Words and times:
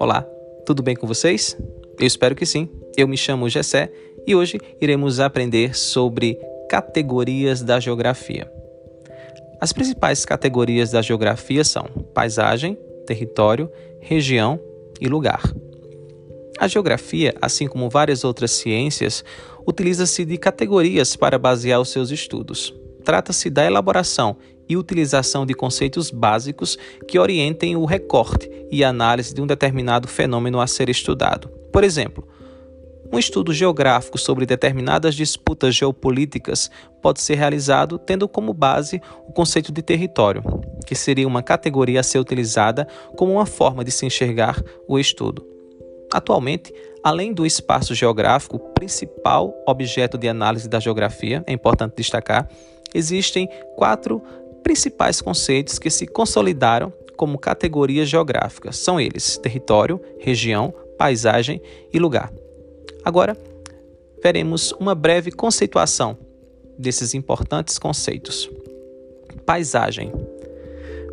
Olá, 0.00 0.26
tudo 0.64 0.82
bem 0.82 0.96
com 0.96 1.06
vocês? 1.06 1.56
Eu 1.98 2.06
espero 2.06 2.34
que 2.34 2.46
sim. 2.46 2.68
Eu 2.96 3.06
me 3.06 3.16
chamo 3.16 3.48
Gessé 3.48 3.92
e 4.26 4.34
hoje 4.34 4.58
iremos 4.80 5.20
aprender 5.20 5.76
sobre 5.76 6.38
categorias 6.68 7.62
da 7.62 7.78
geografia. 7.78 8.50
As 9.60 9.72
principais 9.72 10.24
categorias 10.24 10.90
da 10.90 11.02
geografia 11.02 11.64
são 11.64 11.84
paisagem, 12.14 12.78
território, 13.06 13.70
região 14.00 14.60
e 15.00 15.08
lugar. 15.08 15.42
A 16.58 16.66
geografia, 16.66 17.34
assim 17.40 17.68
como 17.68 17.88
várias 17.88 18.24
outras 18.24 18.50
ciências, 18.50 19.24
utiliza-se 19.66 20.24
de 20.24 20.36
categorias 20.36 21.14
para 21.14 21.38
basear 21.38 21.80
os 21.80 21.90
seus 21.90 22.10
estudos. 22.10 22.74
Trata-se 23.08 23.48
da 23.48 23.64
elaboração 23.64 24.36
e 24.68 24.76
utilização 24.76 25.46
de 25.46 25.54
conceitos 25.54 26.10
básicos 26.10 26.76
que 27.08 27.18
orientem 27.18 27.74
o 27.74 27.86
recorte 27.86 28.50
e 28.70 28.84
análise 28.84 29.32
de 29.32 29.40
um 29.40 29.46
determinado 29.46 30.06
fenômeno 30.06 30.60
a 30.60 30.66
ser 30.66 30.90
estudado. 30.90 31.48
Por 31.72 31.82
exemplo, 31.84 32.28
um 33.10 33.18
estudo 33.18 33.54
geográfico 33.54 34.18
sobre 34.18 34.44
determinadas 34.44 35.14
disputas 35.14 35.74
geopolíticas 35.74 36.70
pode 37.00 37.22
ser 37.22 37.36
realizado 37.36 37.98
tendo 37.98 38.28
como 38.28 38.52
base 38.52 39.00
o 39.26 39.32
conceito 39.32 39.72
de 39.72 39.80
território, 39.80 40.42
que 40.86 40.94
seria 40.94 41.26
uma 41.26 41.42
categoria 41.42 42.00
a 42.00 42.02
ser 42.02 42.18
utilizada 42.18 42.86
como 43.16 43.32
uma 43.32 43.46
forma 43.46 43.82
de 43.82 43.90
se 43.90 44.04
enxergar 44.04 44.62
o 44.86 44.98
estudo. 44.98 45.46
Atualmente, 46.12 46.74
além 47.02 47.32
do 47.32 47.46
espaço 47.46 47.94
geográfico, 47.94 48.58
principal 48.58 49.54
objeto 49.66 50.18
de 50.18 50.28
análise 50.28 50.68
da 50.68 50.78
geografia, 50.78 51.42
é 51.46 51.52
importante 51.54 51.94
destacar, 51.96 52.48
existem 52.94 53.48
quatro 53.76 54.22
principais 54.62 55.20
conceitos 55.20 55.78
que 55.78 55.90
se 55.90 56.06
consolidaram 56.06 56.92
como 57.16 57.38
categorias 57.38 58.08
geográficas. 58.08 58.76
São 58.78 59.00
eles: 59.00 59.36
território, 59.38 60.00
região, 60.18 60.72
paisagem 60.96 61.60
e 61.92 61.98
lugar. 61.98 62.32
Agora, 63.04 63.36
veremos 64.22 64.72
uma 64.72 64.94
breve 64.94 65.30
conceituação 65.30 66.16
desses 66.78 67.14
importantes 67.14 67.78
conceitos. 67.78 68.50
Paisagem 69.44 70.12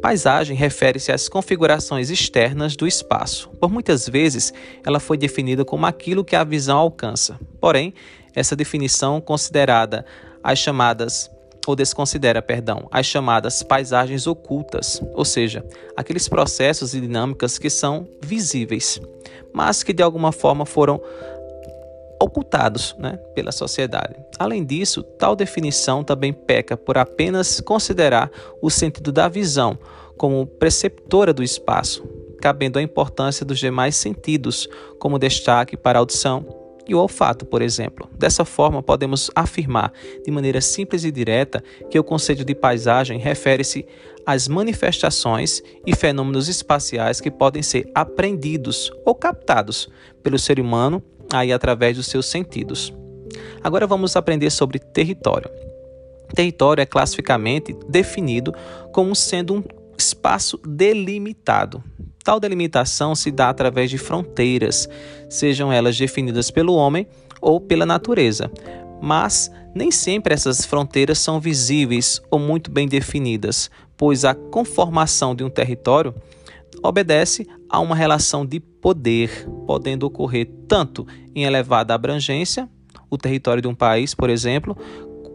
Paisagem 0.00 0.56
refere-se 0.56 1.12
às 1.12 1.28
configurações 1.28 2.08
externas 2.08 2.74
do 2.74 2.86
espaço. 2.86 3.50
Por 3.60 3.70
muitas 3.70 4.08
vezes, 4.08 4.52
ela 4.82 4.98
foi 4.98 5.18
definida 5.18 5.62
como 5.62 5.84
aquilo 5.84 6.24
que 6.24 6.34
a 6.34 6.42
visão 6.42 6.78
alcança. 6.78 7.38
Porém, 7.60 7.92
essa 8.34 8.56
definição 8.56 9.20
considerada 9.20 10.06
as 10.42 10.58
chamadas 10.58 11.30
ou 11.66 11.76
desconsidera, 11.76 12.40
perdão, 12.40 12.88
as 12.90 13.06
chamadas 13.06 13.62
paisagens 13.62 14.26
ocultas, 14.26 15.02
ou 15.14 15.24
seja, 15.24 15.64
aqueles 15.96 16.28
processos 16.28 16.94
e 16.94 17.00
dinâmicas 17.00 17.58
que 17.58 17.70
são 17.70 18.08
visíveis, 18.22 19.00
mas 19.52 19.82
que 19.82 19.92
de 19.92 20.02
alguma 20.02 20.32
forma 20.32 20.64
foram 20.64 21.00
ocultados 22.20 22.94
né, 22.98 23.18
pela 23.34 23.50
sociedade. 23.50 24.14
Além 24.38 24.64
disso, 24.64 25.02
tal 25.02 25.34
definição 25.34 26.04
também 26.04 26.32
peca 26.32 26.76
por 26.76 26.98
apenas 26.98 27.60
considerar 27.60 28.30
o 28.60 28.70
sentido 28.70 29.10
da 29.10 29.26
visão 29.28 29.78
como 30.16 30.46
preceptora 30.46 31.32
do 31.32 31.42
espaço, 31.42 32.04
cabendo 32.42 32.78
a 32.78 32.82
importância 32.82 33.44
dos 33.44 33.58
demais 33.58 33.96
sentidos, 33.96 34.68
como 34.98 35.18
destaque 35.18 35.78
para 35.78 35.98
audição 35.98 36.59
e 36.86 36.94
o 36.94 36.98
olfato, 36.98 37.44
por 37.44 37.62
exemplo. 37.62 38.08
Dessa 38.16 38.44
forma, 38.44 38.82
podemos 38.82 39.30
afirmar 39.34 39.92
de 40.24 40.30
maneira 40.30 40.60
simples 40.60 41.04
e 41.04 41.10
direta 41.10 41.62
que 41.90 41.98
o 41.98 42.04
conceito 42.04 42.44
de 42.44 42.54
paisagem 42.54 43.18
refere-se 43.18 43.86
às 44.26 44.48
manifestações 44.48 45.62
e 45.86 45.94
fenômenos 45.94 46.48
espaciais 46.48 47.20
que 47.20 47.30
podem 47.30 47.62
ser 47.62 47.90
aprendidos 47.94 48.92
ou 49.04 49.14
captados 49.14 49.88
pelo 50.22 50.38
ser 50.38 50.60
humano 50.60 51.02
aí 51.32 51.52
através 51.52 51.96
dos 51.96 52.06
seus 52.06 52.26
sentidos. 52.26 52.92
Agora 53.62 53.86
vamos 53.86 54.16
aprender 54.16 54.50
sobre 54.50 54.78
território. 54.78 55.50
Território 56.34 56.82
é 56.82 56.86
classificamente 56.86 57.76
definido 57.88 58.52
como 58.92 59.14
sendo 59.14 59.54
um 59.54 59.64
espaço 59.96 60.58
delimitado. 60.66 61.82
Tal 62.22 62.38
delimitação 62.38 63.14
se 63.14 63.30
dá 63.30 63.48
através 63.48 63.90
de 63.90 63.98
fronteiras, 63.98 64.88
sejam 65.28 65.72
elas 65.72 65.96
definidas 65.96 66.50
pelo 66.50 66.74
homem 66.74 67.06
ou 67.40 67.60
pela 67.60 67.86
natureza. 67.86 68.50
Mas 69.00 69.50
nem 69.74 69.90
sempre 69.90 70.34
essas 70.34 70.64
fronteiras 70.64 71.18
são 71.18 71.40
visíveis 71.40 72.20
ou 72.30 72.38
muito 72.38 72.70
bem 72.70 72.86
definidas, 72.86 73.70
pois 73.96 74.24
a 74.24 74.34
conformação 74.34 75.34
de 75.34 75.44
um 75.44 75.50
território 75.50 76.14
obedece 76.82 77.46
a 77.68 77.80
uma 77.80 77.94
relação 77.94 78.44
de 78.44 78.60
poder, 78.60 79.46
podendo 79.66 80.06
ocorrer 80.06 80.50
tanto 80.66 81.06
em 81.34 81.44
elevada 81.44 81.94
abrangência, 81.94 82.68
o 83.08 83.18
território 83.18 83.60
de 83.60 83.68
um 83.68 83.74
país, 83.74 84.14
por 84.14 84.30
exemplo, 84.30 84.76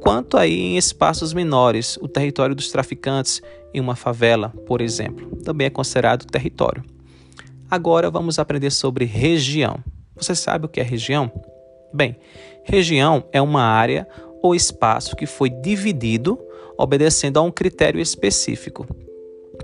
quanto 0.00 0.36
aí 0.36 0.58
em 0.58 0.76
espaços 0.76 1.32
menores, 1.32 1.96
o 1.98 2.08
território 2.08 2.54
dos 2.54 2.70
traficantes 2.70 3.40
em 3.72 3.80
uma 3.80 3.94
favela, 3.94 4.48
por 4.66 4.80
exemplo, 4.80 5.36
também 5.44 5.66
é 5.66 5.70
considerado 5.70 6.26
território. 6.26 6.82
Agora 7.70 8.10
vamos 8.10 8.38
aprender 8.38 8.70
sobre 8.70 9.04
região. 9.04 9.78
Você 10.16 10.34
sabe 10.34 10.66
o 10.66 10.68
que 10.68 10.80
é 10.80 10.82
região? 10.82 11.30
Bem, 11.92 12.16
região 12.64 13.24
é 13.32 13.40
uma 13.40 13.62
área 13.62 14.08
ou 14.42 14.54
espaço 14.54 15.14
que 15.14 15.26
foi 15.26 15.50
dividido 15.50 16.38
obedecendo 16.76 17.38
a 17.38 17.42
um 17.42 17.50
critério 17.50 18.00
específico. 18.00 18.86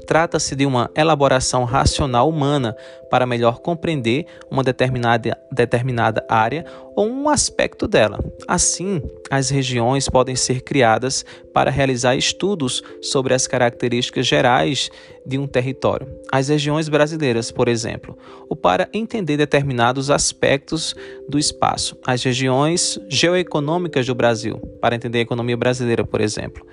Trata-se 0.06 0.54
de 0.54 0.64
uma 0.64 0.90
elaboração 0.94 1.64
racional 1.64 2.28
humana 2.28 2.76
para 3.10 3.26
melhor 3.26 3.58
compreender 3.58 4.26
uma 4.50 4.62
determinada, 4.62 5.36
determinada 5.50 6.24
área 6.28 6.64
ou 6.94 7.08
um 7.08 7.28
aspecto 7.28 7.88
dela. 7.88 8.18
Assim, 8.46 9.02
as 9.30 9.50
regiões 9.50 10.08
podem 10.08 10.36
ser 10.36 10.62
criadas 10.62 11.24
para 11.52 11.70
realizar 11.70 12.14
estudos 12.14 12.82
sobre 13.02 13.34
as 13.34 13.46
características 13.46 14.26
gerais 14.26 14.90
de 15.26 15.38
um 15.38 15.46
território. 15.46 16.08
As 16.30 16.48
regiões 16.48 16.88
brasileiras, 16.88 17.50
por 17.50 17.66
exemplo, 17.66 18.16
ou 18.48 18.56
para 18.56 18.88
entender 18.92 19.36
determinados 19.36 20.10
aspectos 20.10 20.94
do 21.28 21.38
espaço. 21.38 21.98
As 22.06 22.22
regiões 22.22 22.98
geoeconômicas 23.08 24.06
do 24.06 24.14
Brasil, 24.14 24.58
para 24.80 24.94
entender 24.94 25.18
a 25.18 25.22
economia 25.22 25.56
brasileira, 25.56 26.04
por 26.04 26.20
exemplo 26.20 26.64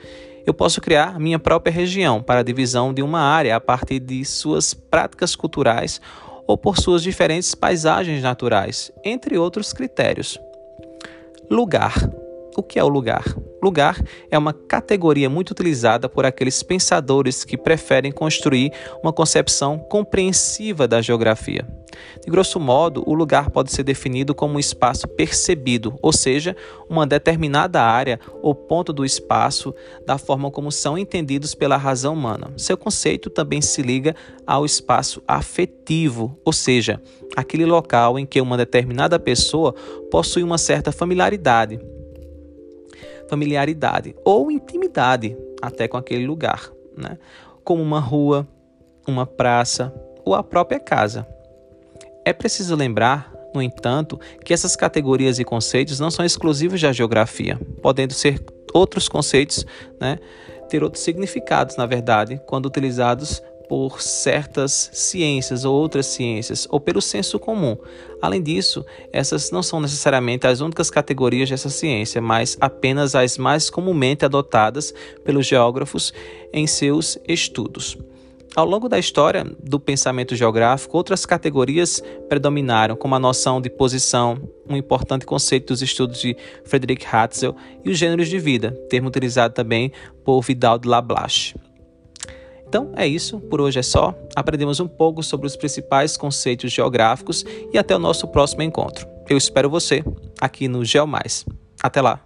eu 0.45 0.53
posso 0.53 0.81
criar 0.81 1.19
minha 1.19 1.39
própria 1.39 1.71
região 1.71 2.21
para 2.21 2.41
a 2.41 2.43
divisão 2.43 2.93
de 2.93 3.01
uma 3.01 3.21
área 3.21 3.55
a 3.55 3.61
partir 3.61 3.99
de 3.99 4.23
suas 4.25 4.73
práticas 4.73 5.35
culturais 5.35 6.01
ou 6.45 6.57
por 6.57 6.77
suas 6.77 7.01
diferentes 7.01 7.55
paisagens 7.55 8.21
naturais, 8.21 8.91
entre 9.03 9.37
outros 9.37 9.71
critérios. 9.71 10.37
Lugar. 11.49 11.93
O 12.55 12.61
que 12.61 12.77
é 12.77 12.83
o 12.83 12.87
lugar? 12.87 13.23
Lugar 13.63 14.03
é 14.29 14.37
uma 14.37 14.51
categoria 14.51 15.29
muito 15.29 15.51
utilizada 15.51 16.09
por 16.09 16.25
aqueles 16.25 16.61
pensadores 16.61 17.45
que 17.45 17.57
preferem 17.57 18.11
construir 18.11 18.73
uma 19.01 19.13
concepção 19.13 19.79
compreensiva 19.79 20.85
da 20.85 21.01
geografia. 21.01 21.65
De 22.25 22.29
grosso 22.29 22.59
modo, 22.59 23.03
o 23.05 23.13
lugar 23.13 23.49
pode 23.51 23.71
ser 23.71 23.83
definido 23.83 24.35
como 24.35 24.55
um 24.55 24.59
espaço 24.59 25.07
percebido, 25.07 25.95
ou 26.01 26.11
seja, 26.11 26.57
uma 26.89 27.07
determinada 27.07 27.81
área 27.81 28.19
ou 28.41 28.53
ponto 28.53 28.91
do 28.91 29.05
espaço 29.05 29.73
da 30.05 30.17
forma 30.17 30.51
como 30.51 30.71
são 30.71 30.97
entendidos 30.97 31.55
pela 31.55 31.77
razão 31.77 32.15
humana. 32.15 32.51
Seu 32.57 32.75
conceito 32.75 33.29
também 33.29 33.61
se 33.61 33.81
liga 33.81 34.13
ao 34.45 34.65
espaço 34.65 35.21
afetivo, 35.25 36.37
ou 36.43 36.51
seja, 36.51 37.01
aquele 37.35 37.65
local 37.65 38.19
em 38.19 38.25
que 38.25 38.41
uma 38.41 38.57
determinada 38.57 39.17
pessoa 39.17 39.73
possui 40.11 40.43
uma 40.43 40.57
certa 40.57 40.91
familiaridade, 40.91 41.79
familiaridade 43.33 44.15
ou 44.23 44.51
intimidade 44.51 45.35
até 45.59 45.87
com 45.87 45.97
aquele 45.97 46.27
lugar, 46.27 46.71
né? 46.95 47.17
como 47.63 47.81
uma 47.81 47.99
rua, 47.99 48.47
uma 49.07 49.25
praça 49.25 49.91
ou 50.23 50.35
a 50.35 50.43
própria 50.43 50.79
casa. 50.79 51.27
É 52.23 52.31
preciso 52.31 52.75
lembrar, 52.75 53.33
no 53.55 53.59
entanto, 53.59 54.19
que 54.45 54.53
essas 54.53 54.75
categorias 54.75 55.39
e 55.39 55.43
conceitos 55.43 55.99
não 55.99 56.11
são 56.11 56.23
exclusivos 56.23 56.79
da 56.79 56.93
geografia, 56.93 57.59
podendo 57.81 58.13
ser 58.13 58.39
outros 58.71 59.09
conceitos, 59.09 59.65
né, 59.99 60.19
ter 60.69 60.83
outros 60.83 61.03
significados, 61.03 61.75
na 61.75 61.87
verdade, 61.87 62.39
quando 62.45 62.67
utilizados 62.67 63.41
por 63.67 64.01
certas 64.01 64.89
ciências 64.93 65.65
ou 65.65 65.75
outras 65.75 66.05
ciências, 66.05 66.67
ou 66.69 66.79
pelo 66.79 67.01
senso 67.01 67.39
comum. 67.39 67.77
Além 68.21 68.41
disso, 68.41 68.85
essas 69.11 69.51
não 69.51 69.63
são 69.63 69.79
necessariamente 69.79 70.47
as 70.47 70.61
únicas 70.61 70.89
categorias 70.89 71.49
dessa 71.49 71.69
ciência, 71.69 72.21
mas 72.21 72.57
apenas 72.59 73.15
as 73.15 73.37
mais 73.37 73.69
comumente 73.69 74.25
adotadas 74.25 74.93
pelos 75.23 75.45
geógrafos 75.45 76.13
em 76.53 76.67
seus 76.67 77.17
estudos. 77.27 77.97
Ao 78.55 78.67
longo 78.67 78.87
da 78.87 78.99
história 78.99 79.43
do 79.63 79.79
pensamento 79.79 80.35
geográfico, 80.35 80.95
outras 80.95 81.25
categorias 81.25 82.03
predominaram, 82.29 82.95
como 82.95 83.15
a 83.15 83.19
noção 83.19 83.59
de 83.59 83.67
posição, 83.67 84.37
um 84.69 84.75
importante 84.75 85.25
conceito 85.25 85.73
dos 85.73 85.81
estudos 85.81 86.21
de 86.21 86.37
Frederick 86.63 87.03
Hatzel, 87.03 87.55
e 87.83 87.89
os 87.89 87.97
gêneros 87.97 88.29
de 88.29 88.37
vida, 88.37 88.71
termo 88.91 89.07
utilizado 89.07 89.55
também 89.55 89.91
por 90.23 90.39
Vidal 90.41 90.77
de 90.77 90.87
Lablache. 90.87 91.55
Então 92.73 92.91
é 92.95 93.07
isso, 93.07 93.39
por 93.39 93.61
hoje 93.61 93.77
é 93.77 93.83
só. 93.83 94.15
Aprendemos 94.35 94.79
um 94.79 94.87
pouco 94.87 95.21
sobre 95.21 95.45
os 95.45 95.55
principais 95.55 96.17
conceitos 96.17 96.71
geográficos 96.71 97.45
e 97.71 97.77
até 97.77 97.95
o 97.95 97.99
nosso 97.99 98.27
próximo 98.27 98.63
encontro. 98.63 99.07
Eu 99.29 99.37
espero 99.37 99.69
você 99.69 100.03
aqui 100.41 100.67
no 100.67 100.83
GeoMais. 100.83 101.45
Até 101.83 102.01
lá! 102.01 102.19